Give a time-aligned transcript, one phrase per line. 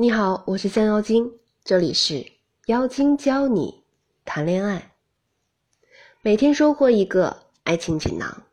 [0.00, 2.24] 你好，我是三妖精，这里是
[2.66, 3.82] 妖精教你
[4.24, 4.92] 谈恋爱，
[6.22, 8.44] 每天收获一个爱情锦囊。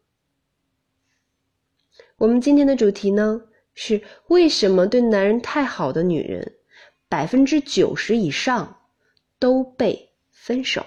[2.18, 3.44] 我们今天的主题呢
[3.76, 6.55] 是为什么对男人太好的女人，
[7.08, 8.80] 百分之九十以上
[9.38, 10.84] 都被分手。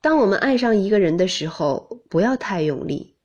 [0.00, 3.16] 当我们爱上一个人的时候，不要太用力，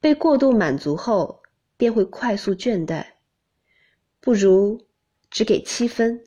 [0.00, 1.42] 被过度满足后
[1.76, 3.04] 便会快速倦怠。
[4.28, 4.86] 不如
[5.30, 6.22] 只给七分，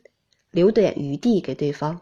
[0.49, 2.01] 留点余地给对方。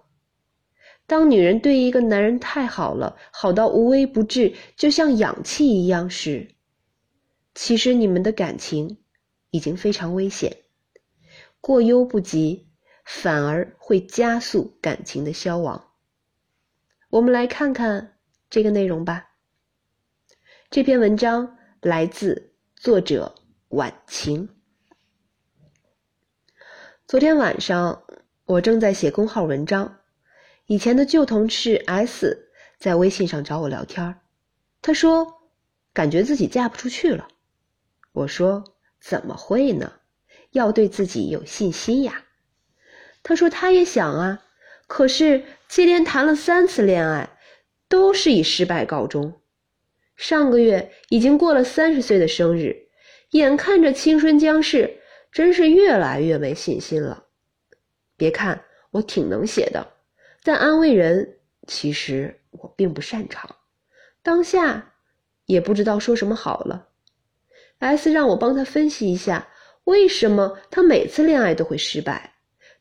[1.05, 6.55] 当女人对一个男人太好了，好到无微不至，就像氧气一样时，
[7.53, 8.99] 其实你们的感情
[9.49, 10.55] 已经非常危险。
[11.59, 12.69] 过犹不及，
[13.03, 15.91] 反而会加速感情的消亡。
[17.09, 19.31] 我们来看看这个内容吧。
[20.69, 23.35] 这篇文章来自作者
[23.67, 24.47] 晚晴。
[27.09, 28.03] 昨天晚上，
[28.45, 29.97] 我正在写公号文章，
[30.67, 34.15] 以前的旧同事 S 在微信上找我聊天
[34.79, 35.25] 他说
[35.91, 37.27] 感觉自己嫁不出去了。
[38.11, 38.63] 我说
[39.01, 39.91] 怎么会呢？
[40.51, 42.25] 要对自己有信心呀。
[43.23, 44.43] 他说他也想啊，
[44.85, 47.39] 可是接连谈了三次恋爱，
[47.87, 49.41] 都是以失败告终。
[50.15, 52.87] 上个月已经过了三十岁的生日，
[53.31, 54.97] 眼看着青春将逝。
[55.31, 57.25] 真是越来越没信心了。
[58.17, 59.93] 别看我挺能写的，
[60.43, 63.55] 但安慰人其实我并不擅长。
[64.21, 64.93] 当下
[65.45, 66.87] 也不知道说什么好了。
[67.79, 69.47] S 让我帮他分析一下，
[69.85, 72.33] 为什么他每次恋爱都会失败。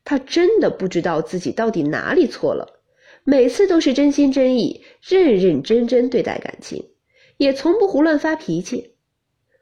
[0.05, 2.81] 他真的不知道自己到底哪里错了。
[3.25, 6.93] 每次都是真心真意、认认真真对待感情，
[7.37, 8.97] 也从不胡乱发脾气，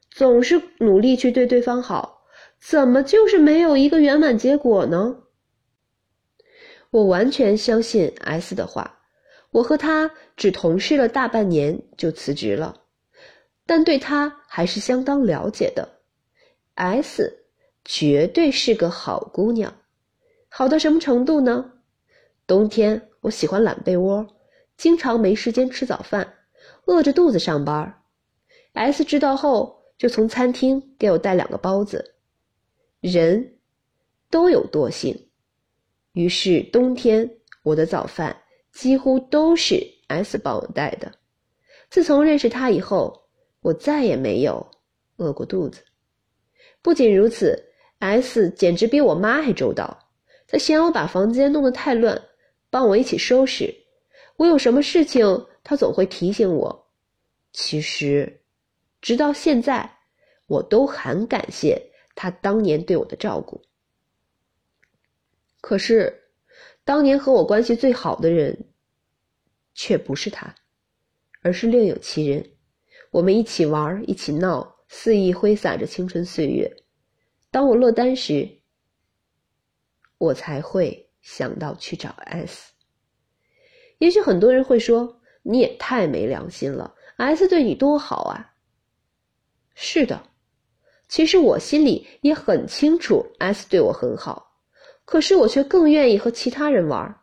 [0.09, 2.16] 总是努力去对对方好。
[2.61, 5.17] 怎么就是没有一个圆满结果呢？
[6.91, 8.93] 我完全相信 S 的话。
[9.53, 12.83] 我和他只同事了大半年就辞职了，
[13.65, 16.01] 但对他还是相当了解的。
[16.75, 17.47] S
[17.85, 19.73] 绝对是个好姑娘，
[20.51, 21.73] 好到什么程度呢？
[22.47, 24.27] 冬天我喜欢懒被窝，
[24.77, 26.35] 经常没时间吃早饭，
[26.85, 28.03] 饿着肚子上班。
[28.75, 32.16] S 知道后就从餐厅给我带两个包子。
[33.01, 33.59] 人
[34.31, 35.29] 都有惰性，
[36.13, 37.29] 于是冬天
[37.63, 38.37] 我的早饭
[38.73, 41.13] 几乎都是 S 帮我带的。
[41.89, 43.29] 自从认识他以后，
[43.61, 44.67] 我再也没有
[45.17, 45.83] 饿过肚子。
[46.83, 47.63] 不仅如此
[47.99, 49.97] ，S 简直比我妈还周到。
[50.49, 52.21] 她嫌我把房间弄得太乱，
[52.71, 53.75] 帮我一起收拾。
[54.37, 56.89] 我有什么事情，她总会提醒我。
[57.53, 58.41] 其实，
[59.01, 59.99] 直到现在，
[60.47, 61.81] 我都很感谢。
[62.17, 63.63] 他当年对我的照顾，
[65.61, 66.25] 可是
[66.83, 68.59] 当年和我关系最好的人，
[69.75, 70.53] 却不是他，
[71.43, 72.45] 而是另有其人。
[73.11, 76.75] 我们一起玩，一起闹，肆意挥洒着青春岁月。
[77.51, 78.49] 当我落单时，
[80.17, 82.73] 我才会想到去找 S。
[83.99, 88.55] 也许很多人会说：“你也太没良心了，S 对你多好啊。”
[89.77, 90.31] 是的。
[91.09, 94.53] 其实我心里也很清楚，S 对我很好，
[95.05, 97.17] 可是我却更愿意和其他人玩。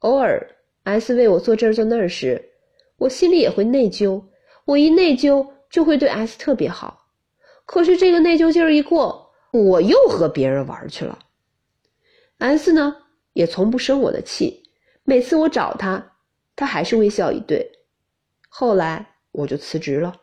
[0.00, 0.48] 偶尔
[0.84, 2.42] ，S 为我做这儿做那儿时，
[2.96, 4.22] 我心里也会内疚。
[4.64, 7.06] 我一内疚，就会对 S 特别好。
[7.66, 11.18] 可是这个内疚劲儿一过，我又和别人玩去了。
[12.38, 12.96] S 呢，
[13.32, 14.62] 也从不生我的气。
[15.02, 16.12] 每次我找他，
[16.54, 17.68] 他还是微笑以对。
[18.48, 20.14] 后来我就辞职了。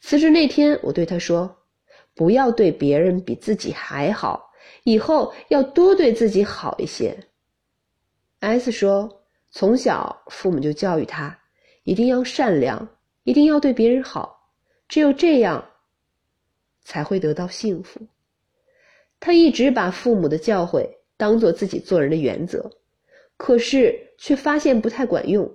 [0.00, 1.61] 辞职那天，我对他说。
[2.14, 4.50] 不要对别人比自己还好，
[4.84, 7.18] 以后要多对自己好一些。
[8.40, 11.38] S 说，从小父母就教育他，
[11.84, 12.88] 一定要善良，
[13.24, 14.50] 一定要对别人好，
[14.88, 15.64] 只有这样，
[16.82, 18.00] 才会得到幸福。
[19.20, 22.68] 他一直把父母的教诲当做自己做人的原则，
[23.36, 25.48] 可是却发现不太管用。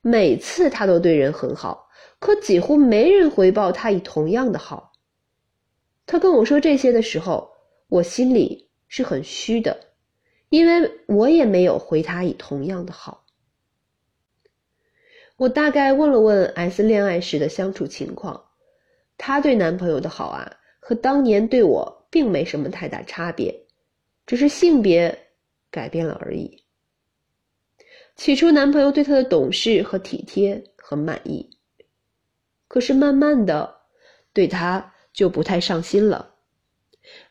[0.00, 1.86] 每次他都对人很好，
[2.18, 4.92] 可几乎没人回报他以同样的好。
[6.06, 7.50] 他跟我说这些的时候，
[7.88, 9.78] 我心里是很虚的，
[10.50, 13.24] 因为我也没有回他以同样的好。
[15.36, 18.44] 我大概问了问 S 恋爱时的相处情况，
[19.16, 23.66] 她对男朋友的好啊，和当年对我并没什么太大差别，
[24.26, 25.26] 只是性别
[25.70, 26.62] 改变了而已。
[28.14, 31.50] 起初，男朋友对她的懂事和体贴很满意，
[32.68, 33.74] 可是慢慢的，
[34.32, 34.93] 对她。
[35.14, 36.34] 就不太上心了。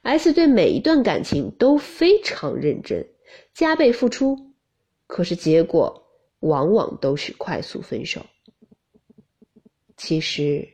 [0.01, 3.07] S 对每一段感情都非常认真，
[3.53, 4.53] 加倍付出，
[5.05, 6.07] 可是结果
[6.39, 8.25] 往往都是快速分手。
[9.97, 10.67] 其实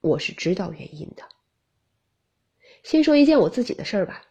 [0.00, 1.22] 我是知道原因的。
[2.82, 4.24] 先说一件我自己的事儿吧。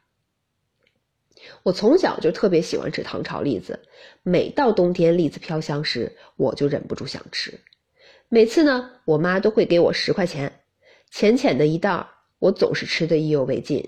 [1.64, 3.80] 我从小就特别喜欢吃糖炒栗子，
[4.24, 7.60] 每到冬天栗子飘香时，我就忍不住想吃。
[8.30, 10.61] 每次呢，我妈都会给我十块钱，
[11.12, 12.08] 浅浅的一袋儿，
[12.40, 13.88] 我总是吃的意犹未尽。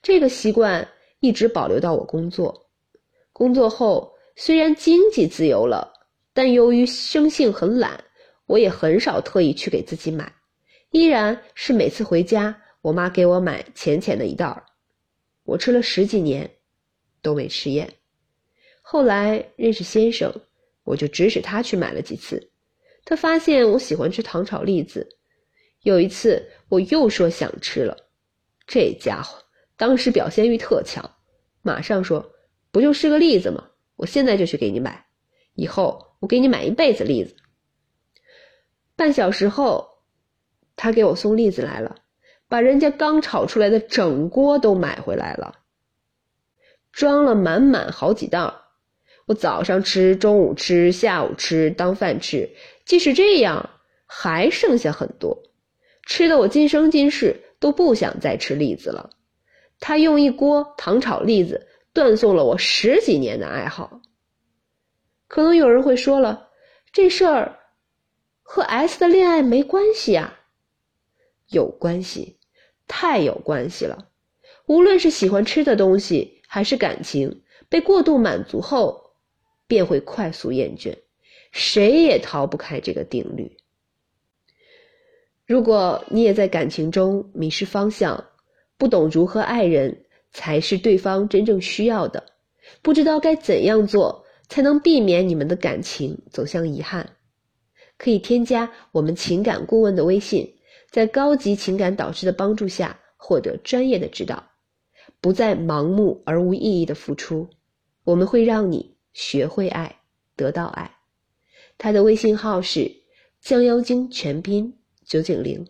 [0.00, 0.88] 这个习惯
[1.20, 2.70] 一直保留到我工作。
[3.32, 5.92] 工作后虽然经济自由了，
[6.32, 8.02] 但由于生性很懒，
[8.46, 10.32] 我也很少特意去给自己买，
[10.90, 14.64] 依然是每次回家，我妈给我买浅浅的一袋儿，
[15.44, 16.50] 我吃了十几年。
[17.24, 17.88] 都没吃厌。
[18.80, 20.34] 后来认识先生，
[20.82, 22.50] 我就指使他去买了几次。
[23.04, 25.08] 他发现我喜欢吃糖炒栗子，
[25.82, 27.96] 有一次我又说想吃了，
[28.66, 29.42] 这家伙
[29.76, 31.16] 当时表现欲特强，
[31.60, 32.32] 马上说
[32.70, 33.68] ：“不就是个栗子吗？
[33.96, 35.06] 我现在就去给你买，
[35.54, 37.34] 以后我给你买一辈子栗子。”
[38.94, 39.88] 半小时后，
[40.76, 41.96] 他给我送栗子来了，
[42.48, 45.58] 把人家刚炒出来的整锅都买回来了。
[46.92, 48.52] 装了满满好几袋，
[49.26, 52.48] 我早上吃，中午吃，下午吃，当饭吃。
[52.84, 53.70] 即使这样，
[54.06, 55.42] 还剩下很多，
[56.04, 59.10] 吃的我今生今世都不想再吃栗子了。
[59.80, 64.00] 他用一锅糖炒栗子断送了我十几年的爱好。
[65.28, 66.48] 可能有人会说了，
[66.92, 67.58] 这事儿
[68.42, 70.38] 和 S 的恋爱没关系啊？
[71.48, 72.38] 有关系，
[72.86, 74.08] 太有关系了。
[74.66, 76.40] 无论是喜欢吃的东西。
[76.52, 79.14] 还是感情被过度满足后，
[79.66, 80.98] 便会快速厌倦，
[81.50, 83.56] 谁也逃不开这个定律。
[85.52, 88.24] 如果你也在感情中迷失方向，
[88.78, 89.94] 不懂如何爱人
[90.30, 92.24] 才是对方真正需要的，
[92.80, 97.06] 不知道该怎样做才能避免你们的感情走向遗憾，
[97.98, 100.50] 可以添加我们情感顾问的微信，
[100.90, 104.42] 在高级情感导师的帮助下获得专业的指导。
[105.20, 107.46] 不再盲目而无意义的付出，
[108.04, 109.94] 我们会让你学会爱，
[110.34, 110.90] 得到爱。
[111.76, 112.90] 他的微信号是
[113.42, 114.72] 降妖精全拼
[115.12, 115.68] 九九零，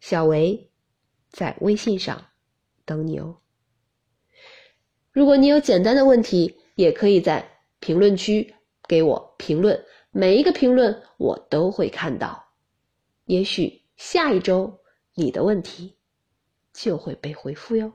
[0.00, 0.70] 小维
[1.28, 2.28] 在微信上
[2.86, 3.36] 等你哦。
[5.12, 7.46] 如果你有简单的问题，也可以在
[7.78, 8.54] 评论区
[8.88, 9.78] 给我评论，
[10.12, 12.42] 每一个评论我都会看到。
[13.26, 14.80] 也许下一周
[15.12, 15.98] 你的问题
[16.72, 17.92] 就会被回复哟。